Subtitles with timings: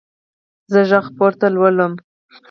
[0.71, 1.93] زه غږ پورته لولم.